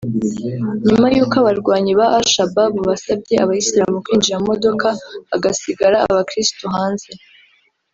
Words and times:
nyuma 0.87 1.07
y’uko 1.15 1.35
abarwanyi 1.41 1.91
ba 1.99 2.05
Al 2.17 2.25
Shabaab 2.33 2.73
basabye 2.89 3.35
Abayisilamu 3.43 3.97
kwinjira 4.05 4.37
mu 4.41 4.47
modoka 4.51 4.87
hagasigara 5.31 5.97
Abakirisitu 6.09 6.65
hanze 6.75 7.09